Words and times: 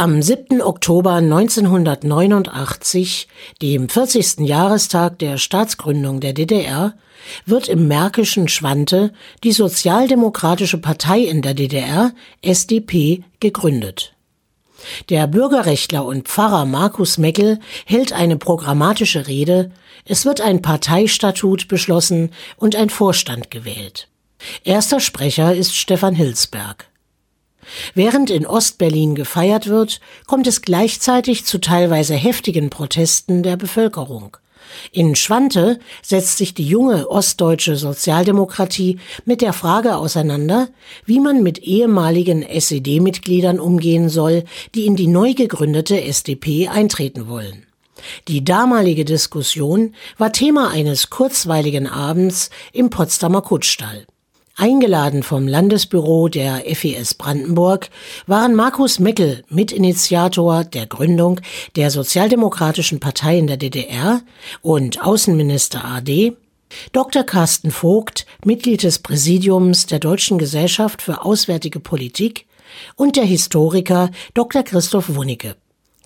Am 0.00 0.22
7. 0.22 0.62
Oktober 0.62 1.16
1989, 1.16 3.28
dem 3.60 3.90
40. 3.90 4.48
Jahrestag 4.48 5.18
der 5.18 5.36
Staatsgründung 5.36 6.20
der 6.20 6.32
DDR, 6.32 6.94
wird 7.44 7.68
im 7.68 7.86
märkischen 7.86 8.48
Schwante 8.48 9.12
die 9.44 9.52
Sozialdemokratische 9.52 10.78
Partei 10.78 11.18
in 11.18 11.42
der 11.42 11.52
DDR, 11.52 12.12
SDP, 12.40 13.24
gegründet. 13.40 14.14
Der 15.10 15.26
Bürgerrechtler 15.26 16.06
und 16.06 16.28
Pfarrer 16.28 16.64
Markus 16.64 17.18
Meckel 17.18 17.60
hält 17.84 18.14
eine 18.14 18.38
programmatische 18.38 19.26
Rede, 19.26 19.70
es 20.06 20.24
wird 20.24 20.40
ein 20.40 20.62
Parteistatut 20.62 21.68
beschlossen 21.68 22.30
und 22.56 22.74
ein 22.74 22.88
Vorstand 22.88 23.50
gewählt. 23.50 24.08
Erster 24.64 24.98
Sprecher 24.98 25.54
ist 25.54 25.76
Stefan 25.76 26.14
Hilsberg. 26.14 26.89
Während 27.94 28.30
in 28.30 28.46
Ostberlin 28.46 29.14
gefeiert 29.14 29.66
wird, 29.66 30.00
kommt 30.26 30.46
es 30.46 30.62
gleichzeitig 30.62 31.44
zu 31.44 31.58
teilweise 31.58 32.14
heftigen 32.14 32.70
Protesten 32.70 33.42
der 33.42 33.56
Bevölkerung. 33.56 34.36
In 34.92 35.16
Schwante 35.16 35.78
setzt 36.02 36.38
sich 36.38 36.54
die 36.54 36.66
junge 36.66 37.08
ostdeutsche 37.08 37.76
Sozialdemokratie 37.76 38.98
mit 39.24 39.40
der 39.40 39.52
Frage 39.52 39.96
auseinander, 39.96 40.68
wie 41.04 41.20
man 41.20 41.42
mit 41.42 41.58
ehemaligen 41.58 42.42
SED-Mitgliedern 42.42 43.58
umgehen 43.58 44.08
soll, 44.08 44.44
die 44.74 44.86
in 44.86 44.96
die 44.96 45.08
neu 45.08 45.34
gegründete 45.34 46.00
SDP 46.02 46.68
eintreten 46.68 47.28
wollen. 47.28 47.66
Die 48.28 48.44
damalige 48.44 49.04
Diskussion 49.04 49.94
war 50.16 50.32
Thema 50.32 50.70
eines 50.70 51.10
kurzweiligen 51.10 51.86
Abends 51.86 52.50
im 52.72 52.90
Potsdamer 52.90 53.42
Kutschstall. 53.42 54.06
Eingeladen 54.60 55.22
vom 55.22 55.48
Landesbüro 55.48 56.28
der 56.28 56.62
FES 56.74 57.14
Brandenburg 57.14 57.88
waren 58.26 58.54
Markus 58.54 58.98
Meckel, 58.98 59.42
Mitinitiator 59.48 60.64
der 60.64 60.84
Gründung 60.84 61.40
der 61.76 61.90
Sozialdemokratischen 61.90 63.00
Partei 63.00 63.38
in 63.38 63.46
der 63.46 63.56
DDR 63.56 64.20
und 64.60 65.02
Außenminister 65.02 65.82
AD, 65.82 66.36
Dr. 66.92 67.22
Carsten 67.22 67.70
Vogt, 67.70 68.26
Mitglied 68.44 68.82
des 68.82 68.98
Präsidiums 68.98 69.86
der 69.86 69.98
Deutschen 69.98 70.36
Gesellschaft 70.36 71.00
für 71.00 71.24
Auswärtige 71.24 71.80
Politik 71.80 72.44
und 72.96 73.16
der 73.16 73.24
Historiker 73.24 74.10
Dr. 74.34 74.62
Christoph 74.62 75.14
Wunicke. 75.14 75.56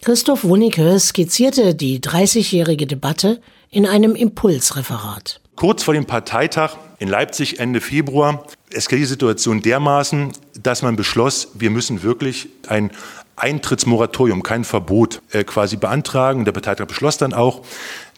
Christoph 0.01 0.45
Wunicke 0.45 1.01
skizzierte 1.01 1.75
die 1.75 1.99
30-jährige 1.99 2.87
Debatte 2.87 3.41
in 3.69 3.85
einem 3.85 4.15
Impulsreferat. 4.15 5.41
Kurz 5.57 5.85
vor 5.85 5.95
dem 5.95 6.05
Parteitag 6.05 6.77
in 6.99 7.09
Leipzig 7.09 7.61
Ende 7.61 7.81
Februar 7.81 8.45
eskaliert 8.71 9.07
die 9.07 9.11
Situation 9.11 9.63
dermaßen, 9.63 10.33
dass 10.61 10.83
man 10.83 10.97
beschloss, 10.97 11.49
wir 11.55 11.71
müssen 11.71 12.03
wirklich 12.03 12.49
ein 12.67 12.91
Eintrittsmoratorium, 13.37 14.43
kein 14.43 14.65
Verbot 14.65 15.23
äh, 15.31 15.45
quasi 15.45 15.77
beantragen. 15.77 16.45
Der 16.45 16.53
Parteitag 16.53 16.87
beschloss 16.87 17.19
dann 17.19 17.33
auch, 17.33 17.63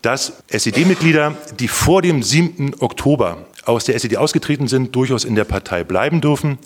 dass 0.03 0.43
SED-Mitglieder, 0.48 1.34
die 1.59 1.69
vor 1.69 2.03
dem 2.03 2.23
7. 2.23 2.75
Oktober 2.81 3.47
aus 3.67 3.84
der 3.84 3.97
SED 3.97 4.17
ausgetreten 4.17 4.69
sind, 4.69 4.95
durchaus 4.95 5.25
in 5.25 5.34
der 5.34 5.45
Partei 5.45 5.84
bleiben 5.84 6.20
dürfen. 6.20 6.59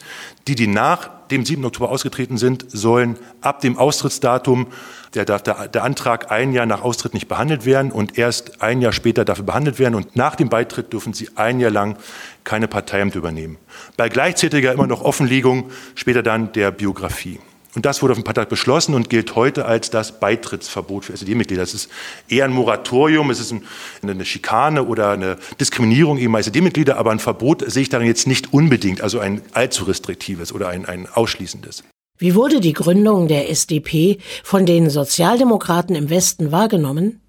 Die, 0.47 0.55
die 0.55 0.67
nach 0.67 1.11
dem 1.31 1.45
7. 1.45 1.65
Oktober 1.65 1.91
ausgetreten 1.91 2.37
sind, 2.37 2.67
sollen 2.69 3.17
ab 3.41 3.61
dem 3.61 3.79
Austrittsdatum, 3.79 4.67
der, 5.15 5.25
der, 5.25 5.41
der 5.41 5.83
Antrag 5.83 6.31
ein 6.31 6.53
Jahr 6.53 6.67
nach 6.67 6.83
Austritt 6.83 7.15
nicht 7.15 7.27
behandelt 7.27 7.65
werden 7.65 7.91
und 7.91 8.19
erst 8.19 8.63
ein 8.63 8.81
Jahr 8.81 8.93
später 8.93 9.25
dafür 9.25 9.45
behandelt 9.45 9.79
werden. 9.79 9.95
Und 9.95 10.15
nach 10.15 10.37
dem 10.37 10.49
Beitritt 10.51 10.93
dürfen 10.93 11.15
sie 11.15 11.31
ein 11.37 11.59
Jahr 11.59 11.71
lang 11.71 11.97
keine 12.45 12.69
Parteiamt 12.69 13.15
übernehmen. 13.15 13.57
Bei 13.97 14.09
gleichzeitiger 14.09 14.73
immer 14.73 14.87
noch 14.87 15.03
Offenlegung 15.03 15.71
später 15.95 16.23
dann 16.23 16.53
der 16.53 16.71
Biografie. 16.71 17.41
Und 17.75 17.87
das 17.87 18.03
wurde 18.03 18.13
auf 18.13 18.19
dem 18.19 18.25
Parteitag 18.25 18.49
beschlossen 18.49 18.95
und 18.95 19.11
gilt 19.11 19.37
heute 19.37 19.65
als 19.65 19.91
das 19.91 20.19
Beitrittsverbot 20.19 21.05
für 21.05 21.13
SED-Mitglieder. 21.13 21.63
Das 21.63 21.75
ist 21.75 21.89
eher 22.29 22.45
ein 22.45 22.53
Moratorium, 22.53 23.31
es 23.31 23.39
ist 23.39 23.55
eine 24.03 24.25
Schikane 24.25 24.85
oder 24.85 25.11
eine 25.11 25.37
Diskriminierung 25.61 26.19
eben 26.19 26.35
SED-Mitglieder, 26.35 26.97
aber 26.97 27.13
ein 27.13 27.21
Verbot 27.21 27.63
sehe 27.71 27.83
ich 27.83 27.89
darin 27.89 28.09
jetzt 28.09 28.27
nicht 28.27 28.53
unbedingt, 28.53 29.03
also 29.03 29.21
ein 29.21 29.43
allzu 29.53 29.85
restriktives 29.85 30.53
oder 30.53 30.69
ein, 30.69 30.85
ein 30.85 31.09
ausschließendes. 31.09 31.85
Wie 32.19 32.35
wurde 32.35 32.61
die 32.61 32.73
Gründung 32.73 33.29
der 33.29 33.49
SDP 33.49 34.19
von 34.43 34.67
den 34.67 34.91
Sozialdemokraten 34.91 35.95
im 35.95 36.11
Westen 36.11 36.53
wahrgenommen? 36.53 37.21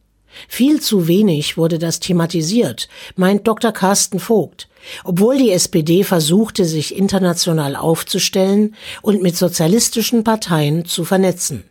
Viel 0.48 0.82
zu 0.82 1.08
wenig 1.08 1.56
wurde 1.56 1.78
das 1.78 2.00
thematisiert, 2.00 2.90
meint 3.16 3.48
Dr. 3.48 3.72
Carsten 3.72 4.20
Vogt. 4.20 4.68
Obwohl 5.03 5.38
die 5.38 5.52
SPD 5.52 6.03
versuchte, 6.03 6.66
sich 6.66 6.96
international 6.96 7.75
aufzustellen 7.75 8.75
und 9.02 9.22
mit 9.22 9.36
sozialistischen 9.36 10.24
Parteien 10.24 10.86
zu 10.86 11.06
vernetzen. 11.06 11.64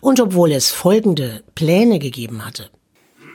Und 0.00 0.20
obwohl 0.20 0.52
es 0.52 0.70
folgende 0.70 1.42
Pläne 1.54 1.98
gegeben 1.98 2.44
hatte. 2.44 2.70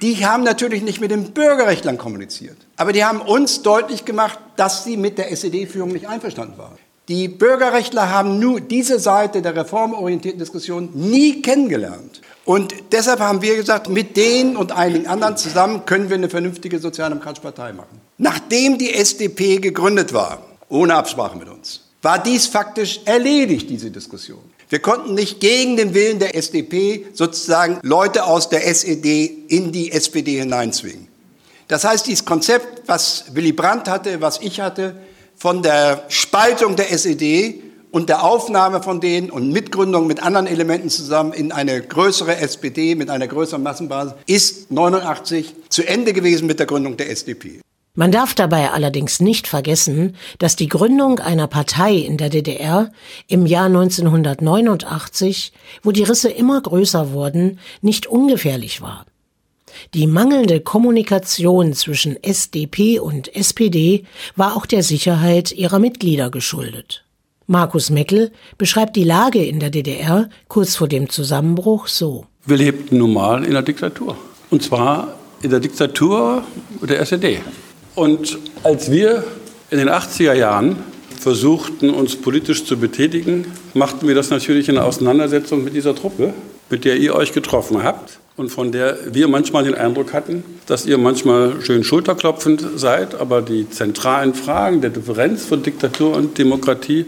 Die 0.02 0.26
haben 0.26 0.44
natürlich 0.44 0.82
nicht 0.82 1.02
mit 1.02 1.12
den 1.12 1.32
Bürgerrechtlern 1.32 1.98
kommuniziert. 1.98 2.58
Aber 2.78 2.94
die 2.94 3.04
haben 3.04 3.22
uns 3.22 3.62
deutlich 3.62 4.06
gemacht, 4.06 4.40
dass 4.56 4.86
sie 4.86 4.96
mit 4.96 5.18
der 5.18 5.32
SED-Führung 5.32 5.92
nicht 5.92 6.08
einverstanden 6.08 6.58
waren. 6.58 6.78
Die 7.10 7.28
Bürgerrechtler 7.28 8.12
haben 8.12 8.40
nur 8.40 8.62
diese 8.62 9.00
Seite 9.00 9.42
der 9.42 9.56
reformorientierten 9.56 10.40
Diskussion 10.40 10.90
nie 10.94 11.42
kennengelernt. 11.42 12.22
Und 12.50 12.74
deshalb 12.92 13.20
haben 13.20 13.44
wir 13.44 13.56
gesagt, 13.56 13.90
mit 13.90 14.18
denen 14.18 14.58
und 14.58 14.72
einigen 14.72 15.06
anderen 15.06 15.38
zusammen 15.38 15.86
können 15.86 16.10
wir 16.10 16.16
eine 16.16 16.30
vernünftige 16.30 16.80
sozialdemokratische 16.80 17.44
Partei 17.44 17.74
machen. 17.74 18.02
Nachdem 18.18 18.80
die 18.80 18.92
SDP 18.92 19.58
gegründet 19.58 20.14
war, 20.14 20.42
ohne 20.68 20.96
Absprache 20.96 21.38
mit 21.38 21.48
uns, 21.48 21.82
war 22.02 22.18
dies 22.18 22.48
faktisch 22.48 23.02
erledigt, 23.06 23.70
diese 23.70 23.92
Diskussion. 23.92 24.40
Wir 24.68 24.80
konnten 24.80 25.14
nicht 25.14 25.40
gegen 25.40 25.78
den 25.78 25.94
Willen 25.94 26.18
der 26.18 26.34
SDP 26.34 27.06
sozusagen 27.14 27.78
Leute 27.84 28.26
aus 28.26 28.50
der 28.50 28.66
SED 28.66 29.26
in 29.50 29.72
die 29.72 29.92
SPD 29.92 30.40
hineinzwingen. 30.40 31.08
Das 31.68 31.84
heißt, 31.84 32.08
dieses 32.08 32.26
Konzept, 32.26 32.82
was 32.88 33.26
Willy 33.36 33.52
Brandt 33.52 33.88
hatte, 33.88 34.22
was 34.22 34.42
ich 34.42 34.60
hatte, 34.60 34.96
von 35.36 35.62
der 35.62 36.04
Spaltung 36.08 36.76
der 36.76 36.92
SED 36.92 37.62
und 37.92 38.10
der 38.10 38.24
Aufnahme 38.24 38.82
von 38.84 39.02
denen 39.02 39.30
und 39.30 39.52
Mitgründung 39.52 40.08
mit 40.08 40.22
anderen 40.22 40.48
Elementen 40.48 40.90
zusammen 40.90 41.34
in 41.34 41.52
eine 41.52 41.82
größere 41.82 42.38
SPD 42.38 42.96
mit 42.96 43.10
einer 43.10 43.28
größeren 43.28 43.64
Massenbasis 43.64 44.14
ist 44.28 44.72
89 44.72 45.56
zu 45.70 45.88
Ende 45.88 46.14
gewesen 46.14 46.48
mit 46.48 46.60
der 46.60 46.66
Gründung 46.66 46.98
der 46.98 47.10
SDP. 47.10 47.62
Man 47.96 48.12
darf 48.12 48.34
dabei 48.34 48.72
allerdings 48.72 49.20
nicht 49.20 49.48
vergessen, 49.48 50.16
dass 50.38 50.56
die 50.56 50.70
Gründung 50.70 51.20
einer 51.20 51.48
Partei 51.48 51.96
in 51.96 52.18
der 52.18 52.30
DDR 52.30 52.92
im 53.28 53.46
Jahr 53.46 53.66
1989, 53.66 55.52
wo 55.84 55.92
die 55.92 56.04
Risse 56.04 56.30
immer 56.30 56.62
größer 56.62 57.12
wurden, 57.12 57.60
nicht 57.82 58.08
ungefährlich 58.08 58.82
war. 58.82 59.06
Die 59.94 60.08
mangelnde 60.08 60.62
Kommunikation 60.62 61.74
zwischen 61.74 62.22
SDP 62.24 63.00
und 63.00 63.36
SPD 63.36 64.06
war 64.36 64.56
auch 64.56 64.66
der 64.66 64.84
Sicherheit 64.84 65.52
ihrer 65.52 65.80
Mitglieder 65.80 66.30
geschuldet. 66.30 67.04
Markus 67.52 67.90
Meckel 67.90 68.32
beschreibt 68.60 68.96
die 68.96 69.04
Lage 69.04 69.44
in 69.44 69.60
der 69.60 69.72
DDR 69.72 70.30
kurz 70.48 70.76
vor 70.76 70.88
dem 70.88 71.10
Zusammenbruch 71.10 71.88
so. 71.88 72.28
Wir 72.46 72.58
lebten 72.58 73.00
nun 73.00 73.12
mal 73.12 73.44
in 73.44 73.54
der 73.54 73.64
Diktatur. 73.64 74.16
Und 74.52 74.62
zwar 74.62 75.16
in 75.42 75.50
der 75.50 75.60
Diktatur 75.60 76.44
der 76.88 77.00
SED. 77.00 77.42
Und 77.96 78.38
als 78.62 78.92
wir 78.92 79.24
in 79.72 79.80
den 79.80 79.90
80er 79.90 80.34
Jahren 80.34 80.76
versuchten, 81.20 81.90
uns 81.90 82.16
politisch 82.18 82.66
zu 82.66 82.78
betätigen, 82.78 83.46
machten 83.74 84.08
wir 84.08 84.14
das 84.14 84.30
natürlich 84.30 84.70
in 84.70 84.78
Auseinandersetzung 84.78 85.64
mit 85.64 85.74
dieser 85.74 85.96
Truppe, 85.96 86.36
mit 86.70 86.86
der 86.86 86.98
ihr 86.98 87.16
euch 87.16 87.34
getroffen 87.34 87.82
habt 87.82 88.20
und 88.40 88.50
von 88.50 88.72
der 88.72 88.98
wir 89.14 89.28
manchmal 89.28 89.66
den 89.66 89.76
Eindruck 89.76 90.14
hatten, 90.14 90.46
dass 90.66 90.86
ihr 90.86 90.98
manchmal 90.98 91.62
schön 91.62 91.84
schulterklopfend 91.84 92.66
seid, 92.78 93.16
aber 93.16 93.42
die 93.42 93.70
zentralen 93.70 94.34
Fragen 94.34 94.80
der 94.80 94.92
Differenz 94.92 95.46
von 95.46 95.62
Diktatur 95.62 96.16
und 96.16 96.38
Demokratie 96.38 97.06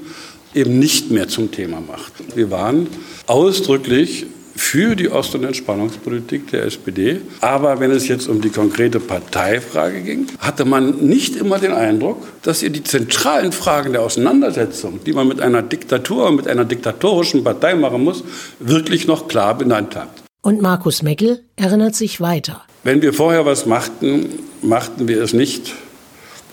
eben 0.54 0.80
nicht 0.80 1.12
mehr 1.12 1.28
zum 1.28 1.52
Thema 1.52 1.82
macht. 1.82 2.14
Wir 2.36 2.52
waren 2.52 2.88
ausdrücklich 3.28 4.26
für 4.56 4.96
die 4.96 5.10
Ost- 5.10 5.34
und 5.36 5.44
Entspannungspolitik 5.44 6.52
der 6.52 6.66
SPD. 6.66 7.22
Aber 7.40 7.80
wenn 7.80 7.92
es 7.92 8.08
jetzt 8.08 8.28
um 8.28 8.42
die 8.42 8.50
konkrete 8.50 9.00
Parteifrage 9.00 10.02
ging, 10.02 10.28
hatte 10.40 10.66
man 10.66 10.98
nicht 11.08 11.36
immer 11.36 11.60
den 11.60 11.72
Eindruck, 11.72 12.28
dass 12.44 12.62
ihr 12.62 12.70
die 12.70 12.84
zentralen 12.84 13.52
Fragen 13.52 13.94
der 13.94 14.02
Auseinandersetzung, 14.02 15.00
die 15.06 15.14
man 15.14 15.28
mit 15.28 15.42
einer 15.42 15.62
Diktatur, 15.62 16.32
mit 16.32 16.48
einer 16.48 16.66
diktatorischen 16.66 17.44
Partei 17.44 17.76
machen 17.76 18.04
muss, 18.04 18.24
wirklich 18.60 19.08
noch 19.08 19.28
klar 19.28 19.58
benannt 19.58 19.96
habt. 19.96 20.22
Und 20.44 20.62
Markus 20.62 21.02
Meckel 21.02 21.44
erinnert 21.56 21.96
sich 21.96 22.20
weiter. 22.20 22.64
Wenn 22.84 23.02
wir 23.02 23.14
vorher 23.14 23.46
was 23.46 23.66
machten, 23.66 24.28
machten 24.62 25.08
wir 25.08 25.22
es 25.22 25.34
nicht 25.34 25.74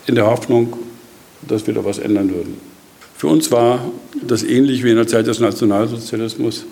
in 0.07 0.15
der 0.15 0.27
Hoffnung, 0.27 0.77
dass 1.47 1.67
wir 1.67 1.75
da 1.75 1.85
was 1.85 1.99
ändern 1.99 2.31
würden. 2.31 2.68
Für 3.19 3.27
uns 3.27 3.51
war 3.51 3.81
das 4.23 4.45
ähnlich 4.45 4.85
wie 4.85 4.91
in 4.91 4.97
der 4.97 5.09
Zeit 5.09 5.27
des 5.27 5.41
Nationalsozialismus, 5.41 6.67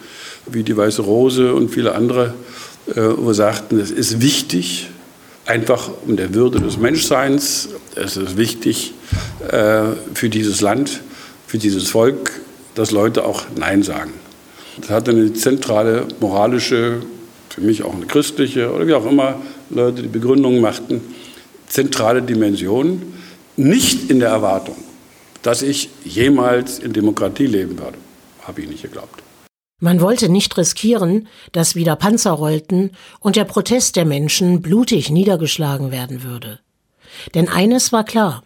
wie 0.48 0.62
die 0.62 0.76
Weiße 0.76 1.02
Rose 1.02 1.52
und 1.52 1.70
viele 1.70 1.96
andere, 1.96 2.34
äh, 2.86 3.00
wo 3.16 3.32
sagten, 3.32 3.80
es 3.80 3.90
ist 3.90 4.22
wichtig, 4.22 4.86
einfach 5.44 5.90
um 6.06 6.16
der 6.16 6.34
Würde 6.34 6.60
des 6.60 6.78
Menschseins, 6.78 7.70
es 7.96 8.16
ist 8.16 8.36
wichtig 8.36 8.94
äh, 9.50 9.86
für 10.14 10.28
dieses 10.28 10.60
Land, 10.60 11.00
für 11.48 11.58
dieses 11.58 11.88
Volk, 11.88 12.30
dass 12.76 12.92
Leute 12.92 13.24
auch 13.24 13.42
Nein 13.56 13.82
sagen. 13.82 14.12
Das 14.80 14.90
hatte 14.90 15.10
eine 15.10 15.32
zentrale 15.32 16.06
moralische, 16.20 16.98
für 17.48 17.60
mich 17.60 17.82
auch 17.82 17.94
eine 17.96 18.06
christliche 18.06 18.72
oder 18.72 18.86
wie 18.86 18.94
auch 18.94 19.06
immer 19.06 19.42
Leute 19.70 20.02
die 20.02 20.08
Begründungen 20.08 20.60
machten, 20.60 21.00
zentrale 21.66 22.22
Dimension. 22.22 23.02
Nicht 23.56 24.10
in 24.10 24.20
der 24.20 24.28
Erwartung, 24.28 24.76
dass 25.46 25.62
ich 25.62 25.90
jemals 26.04 26.80
in 26.80 26.92
Demokratie 26.92 27.46
leben 27.46 27.78
würde. 27.78 27.98
Habe 28.42 28.62
ich 28.62 28.68
nicht 28.68 28.82
geglaubt. 28.82 29.22
Man 29.80 30.00
wollte 30.00 30.28
nicht 30.28 30.56
riskieren, 30.56 31.28
dass 31.52 31.76
wieder 31.76 31.94
Panzer 31.94 32.32
rollten 32.32 32.90
und 33.20 33.36
der 33.36 33.44
Protest 33.44 33.94
der 33.94 34.06
Menschen 34.06 34.60
blutig 34.60 35.08
niedergeschlagen 35.08 35.92
werden 35.92 36.24
würde. 36.24 36.58
Denn 37.36 37.48
eines 37.48 37.92
war 37.92 38.02
klar, 38.02 38.42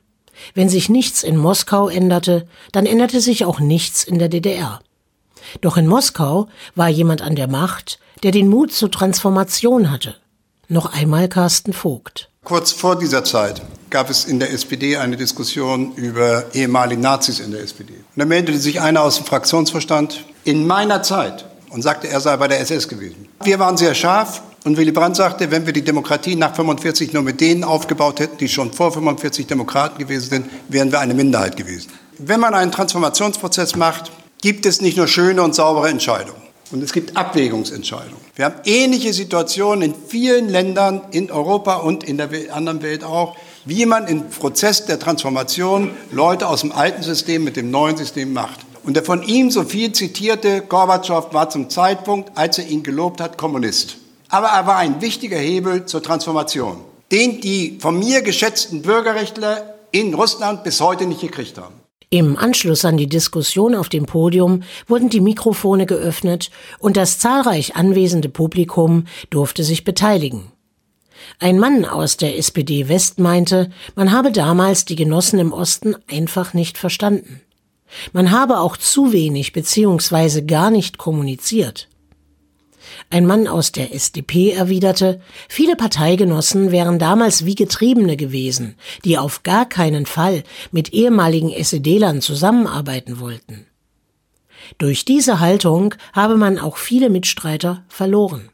wenn 0.54 0.68
sich 0.68 0.90
nichts 0.90 1.22
in 1.22 1.38
Moskau 1.38 1.88
änderte, 1.88 2.46
dann 2.72 2.84
änderte 2.84 3.22
sich 3.22 3.46
auch 3.46 3.60
nichts 3.60 4.04
in 4.04 4.18
der 4.18 4.28
DDR. 4.28 4.80
Doch 5.62 5.78
in 5.78 5.86
Moskau 5.86 6.48
war 6.74 6.90
jemand 6.90 7.22
an 7.22 7.34
der 7.34 7.48
Macht, 7.48 7.98
der 8.22 8.30
den 8.30 8.48
Mut 8.48 8.72
zur 8.72 8.90
Transformation 8.90 9.90
hatte. 9.90 10.16
Noch 10.68 10.92
einmal 10.92 11.30
Carsten 11.30 11.72
Vogt. 11.72 12.29
Kurz 12.44 12.72
vor 12.72 12.98
dieser 12.98 13.22
Zeit 13.22 13.62
gab 13.90 14.08
es 14.08 14.24
in 14.24 14.40
der 14.40 14.52
SPD 14.52 14.96
eine 14.96 15.16
Diskussion 15.16 15.94
über 15.94 16.44
ehemalige 16.54 17.00
Nazis 17.00 17.38
in 17.38 17.52
der 17.52 17.60
SPD. 17.60 17.92
Und 17.92 18.04
da 18.16 18.24
meldete 18.24 18.58
sich 18.58 18.80
einer 18.80 19.02
aus 19.02 19.16
dem 19.16 19.26
Fraktionsverstand 19.26 20.24
in 20.44 20.66
meiner 20.66 21.02
Zeit 21.02 21.44
und 21.68 21.82
sagte, 21.82 22.08
er 22.08 22.20
sei 22.20 22.36
bei 22.38 22.48
der 22.48 22.60
SS 22.60 22.88
gewesen. 22.88 23.28
Wir 23.44 23.58
waren 23.58 23.76
sehr 23.76 23.94
scharf 23.94 24.42
und 24.64 24.76
Willy 24.78 24.90
Brandt 24.90 25.16
sagte, 25.16 25.50
wenn 25.50 25.66
wir 25.66 25.72
die 25.72 25.84
Demokratie 25.84 26.34
nach 26.34 26.54
45 26.56 27.12
nur 27.12 27.22
mit 27.22 27.40
denen 27.40 27.62
aufgebaut 27.62 28.20
hätten, 28.20 28.38
die 28.38 28.48
schon 28.48 28.72
vor 28.72 28.90
45 28.90 29.46
Demokraten 29.46 29.98
gewesen 29.98 30.30
sind, 30.30 30.46
wären 30.68 30.90
wir 30.90 31.00
eine 31.00 31.14
Minderheit 31.14 31.56
gewesen. 31.56 31.90
Wenn 32.18 32.40
man 32.40 32.54
einen 32.54 32.72
Transformationsprozess 32.72 33.76
macht, 33.76 34.10
gibt 34.40 34.66
es 34.66 34.80
nicht 34.80 34.96
nur 34.96 35.08
schöne 35.08 35.42
und 35.42 35.54
saubere 35.54 35.88
Entscheidungen. 35.88 36.49
Und 36.72 36.82
es 36.84 36.92
gibt 36.92 37.16
Abwägungsentscheidungen. 37.16 38.16
Wir 38.36 38.44
haben 38.44 38.60
ähnliche 38.64 39.12
Situationen 39.12 39.82
in 39.82 39.94
vielen 40.06 40.48
Ländern 40.48 41.02
in 41.10 41.30
Europa 41.30 41.76
und 41.76 42.04
in 42.04 42.16
der 42.16 42.30
anderen 42.54 42.82
Welt 42.82 43.02
auch, 43.02 43.36
wie 43.64 43.86
man 43.86 44.06
im 44.06 44.30
Prozess 44.30 44.86
der 44.86 44.98
Transformation 44.98 45.90
Leute 46.12 46.46
aus 46.46 46.60
dem 46.60 46.72
alten 46.72 47.02
System 47.02 47.44
mit 47.44 47.56
dem 47.56 47.70
neuen 47.70 47.96
System 47.96 48.32
macht. 48.32 48.60
Und 48.84 48.94
der 48.94 49.04
von 49.04 49.22
ihm 49.22 49.50
so 49.50 49.64
viel 49.64 49.92
zitierte 49.92 50.62
Gorbatschow 50.62 51.32
war 51.32 51.50
zum 51.50 51.68
Zeitpunkt, 51.68 52.36
als 52.36 52.58
er 52.58 52.68
ihn 52.68 52.82
gelobt 52.82 53.20
hat, 53.20 53.36
Kommunist. 53.36 53.96
Aber 54.28 54.48
er 54.48 54.66
war 54.66 54.76
ein 54.76 55.00
wichtiger 55.00 55.38
Hebel 55.38 55.86
zur 55.86 56.02
Transformation, 56.02 56.78
den 57.10 57.40
die 57.40 57.78
von 57.80 57.98
mir 57.98 58.22
geschätzten 58.22 58.82
Bürgerrechtler 58.82 59.74
in 59.90 60.14
Russland 60.14 60.62
bis 60.62 60.80
heute 60.80 61.06
nicht 61.06 61.20
gekriegt 61.20 61.58
haben. 61.58 61.79
Im 62.12 62.36
Anschluss 62.36 62.84
an 62.84 62.96
die 62.96 63.08
Diskussion 63.08 63.76
auf 63.76 63.88
dem 63.88 64.04
Podium 64.04 64.64
wurden 64.88 65.10
die 65.10 65.20
Mikrofone 65.20 65.86
geöffnet 65.86 66.50
und 66.80 66.96
das 66.96 67.20
zahlreich 67.20 67.76
anwesende 67.76 68.28
Publikum 68.28 69.04
durfte 69.30 69.62
sich 69.62 69.84
beteiligen. 69.84 70.50
Ein 71.38 71.60
Mann 71.60 71.84
aus 71.84 72.16
der 72.16 72.36
SPD 72.36 72.88
West 72.88 73.20
meinte, 73.20 73.70
man 73.94 74.10
habe 74.10 74.32
damals 74.32 74.84
die 74.84 74.96
Genossen 74.96 75.38
im 75.38 75.52
Osten 75.52 75.94
einfach 76.08 76.52
nicht 76.52 76.78
verstanden. 76.78 77.42
Man 78.12 78.32
habe 78.32 78.58
auch 78.58 78.76
zu 78.76 79.12
wenig 79.12 79.52
bzw. 79.52 80.42
gar 80.42 80.72
nicht 80.72 80.98
kommuniziert. 80.98 81.89
Ein 83.10 83.26
Mann 83.26 83.46
aus 83.46 83.72
der 83.72 83.94
SDP 83.94 84.52
erwiderte, 84.52 85.20
viele 85.48 85.76
Parteigenossen 85.76 86.70
wären 86.70 86.98
damals 86.98 87.44
wie 87.44 87.54
Getriebene 87.54 88.16
gewesen, 88.16 88.76
die 89.04 89.18
auf 89.18 89.42
gar 89.42 89.66
keinen 89.66 90.06
Fall 90.06 90.44
mit 90.70 90.92
ehemaligen 90.92 91.50
SED-Lern 91.50 92.20
zusammenarbeiten 92.20 93.20
wollten. 93.20 93.66
Durch 94.78 95.04
diese 95.04 95.40
Haltung 95.40 95.94
habe 96.12 96.36
man 96.36 96.58
auch 96.58 96.76
viele 96.76 97.10
Mitstreiter 97.10 97.84
verloren. 97.88 98.50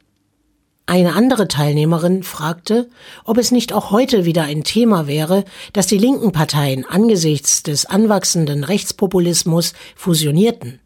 Eine 0.88 1.14
andere 1.14 1.48
Teilnehmerin 1.48 2.22
fragte, 2.22 2.88
ob 3.24 3.38
es 3.38 3.50
nicht 3.50 3.72
auch 3.72 3.90
heute 3.90 4.24
wieder 4.24 4.44
ein 4.44 4.62
Thema 4.62 5.08
wäre, 5.08 5.44
dass 5.72 5.88
die 5.88 5.98
linken 5.98 6.30
Parteien 6.30 6.84
angesichts 6.84 7.64
des 7.64 7.86
anwachsenden 7.86 8.62
Rechtspopulismus 8.62 9.72
fusionierten. 9.96 10.78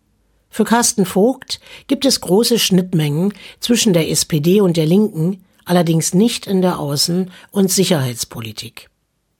Für 0.50 0.64
Carsten 0.64 1.06
Vogt 1.06 1.60
gibt 1.86 2.04
es 2.04 2.20
große 2.20 2.58
Schnittmengen 2.58 3.32
zwischen 3.60 3.92
der 3.92 4.10
SPD 4.10 4.60
und 4.60 4.76
der 4.76 4.84
Linken, 4.84 5.44
allerdings 5.64 6.12
nicht 6.12 6.48
in 6.48 6.60
der 6.60 6.78
Außen- 6.78 7.28
und 7.52 7.70
Sicherheitspolitik. 7.70 8.90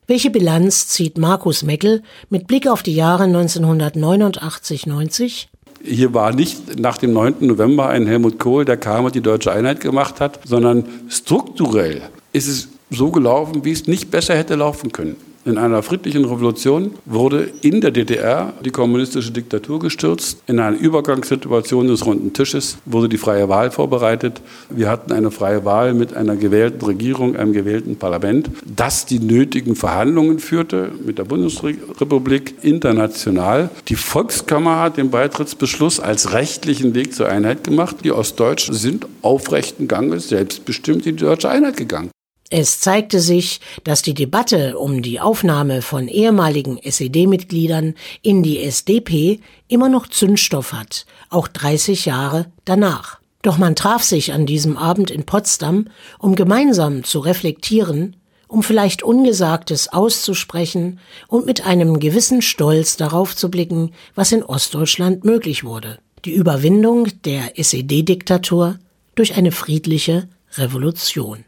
Welche 0.07 0.31
Bilanz 0.31 0.87
zieht 0.89 1.19
Markus 1.19 1.65
Meckel 1.65 2.03
mit 2.31 2.47
Blick 2.47 2.69
auf 2.69 2.85
die 2.85 2.95
Jahre 2.95 3.25
1989-90? 3.25 5.47
Hier 5.83 6.15
war 6.15 6.33
nicht 6.33 6.79
nach 6.79 6.99
dem 6.99 7.13
9. 7.13 7.37
November 7.41 7.89
ein 7.89 8.07
Helmut 8.07 8.39
Kohl, 8.39 8.65
der 8.65 8.77
kam 8.77 9.05
und 9.05 9.15
die 9.15 9.21
deutsche 9.21 9.51
Einheit 9.51 9.81
gemacht 9.81 10.21
hat, 10.21 10.39
sondern 10.45 10.85
strukturell 11.09 12.03
ist 12.33 12.49
es 12.49 12.69
so 12.91 13.11
gelaufen, 13.11 13.65
wie 13.65 13.73
es 13.73 13.87
nicht 13.87 14.11
besser 14.11 14.37
hätte 14.37 14.57
laufen 14.57 14.93
können. 14.93 15.17
In 15.47 15.57
einer 15.57 15.83
friedlichen 15.83 16.27
Revolution 16.27 16.97
wurde 17.07 17.51
in 17.63 17.81
der 17.81 17.93
DDR 17.93 18.53
die 18.63 18.71
kommunistische 18.71 19.33
Diktatur 19.33 19.79
gestürzt. 19.79 20.43
In 20.47 20.61
einer 20.61 20.77
Übergangssituation 20.77 21.89
des 21.89 22.05
runden 22.05 22.35
Tisches 22.35 22.77
wurde 22.85 23.09
die 23.09 23.17
freie 23.17 23.49
Wahl 23.49 23.71
vorbereitet. 23.71 24.43
Wir 24.69 24.91
hatten 24.91 25.13
eine 25.13 25.31
freie 25.31 25.65
Wahl 25.65 25.95
mit 25.95 26.15
einer 26.15 26.37
gewählten 26.37 26.85
Regierung, 26.85 27.37
einem 27.37 27.55
gewählten 27.55 27.97
Parlament, 27.97 28.51
das 28.67 29.07
die 29.07 29.19
nötigen 29.19 29.77
Verhandlungen 29.77 30.41
führte 30.41 30.93
mit 31.07 31.17
der 31.17 31.25
Bundesrepublik 31.25 32.57
international. 32.61 33.71
Die 33.89 33.97
Volkskammer 33.97 34.81
hat 34.81 34.99
den 34.99 35.11
Beitrittsbeschluss 35.11 36.01
als 36.01 36.35
rechtlichen 36.35 36.95
Weg 36.95 37.15
zur 37.15 37.31
Einheit 37.31 37.65
gemacht. 37.65 37.97
Die 38.05 38.13
Ostdeutschen 38.13 38.75
sind 38.75 39.07
aufrechten 39.23 39.89
Ganges 39.89 40.29
selbstbestimmt 40.29 41.07
in 41.07 41.17
die 41.17 41.25
deutsche 41.25 41.49
Einheit 41.49 41.79
gegangen. 41.79 42.11
Es 42.53 42.81
zeigte 42.81 43.21
sich, 43.21 43.61
dass 43.85 44.03
die 44.03 44.13
Debatte 44.13 44.77
um 44.77 45.03
die 45.03 45.21
Aufnahme 45.21 45.83
von 45.83 46.09
ehemaligen 46.09 46.79
SED-Mitgliedern 46.79 47.95
in 48.23 48.43
die 48.43 48.59
SDP 48.59 49.39
immer 49.69 49.89
noch 49.89 50.09
Zündstoff 50.09 50.73
hat, 50.73 51.07
auch 51.29 51.47
30 51.47 52.07
Jahre 52.07 52.47
danach. 52.65 53.21
Doch 53.43 53.57
man 53.57 53.77
traf 53.77 54.03
sich 54.03 54.33
an 54.33 54.47
diesem 54.47 54.77
Abend 54.77 55.13
in 55.13 55.25
Potsdam, 55.25 55.87
um 56.19 56.35
gemeinsam 56.35 57.05
zu 57.05 57.21
reflektieren, 57.21 58.17
um 58.49 58.65
vielleicht 58.65 59.05
Ungesagtes 59.05 59.93
auszusprechen 59.93 60.99
und 61.29 61.47
mit 61.47 61.65
einem 61.65 62.01
gewissen 62.01 62.43
Stolz 62.43 62.97
darauf 62.97 63.37
zu 63.37 63.49
blicken, 63.49 63.93
was 64.17 64.33
in 64.33 64.43
Ostdeutschland 64.43 65.25
möglich 65.25 65.63
wurde. 65.63 66.01
Die 66.25 66.35
Überwindung 66.35 67.07
der 67.25 67.57
SED-Diktatur 67.57 68.81
durch 69.15 69.37
eine 69.37 69.53
friedliche 69.53 70.29
Revolution. 70.57 71.45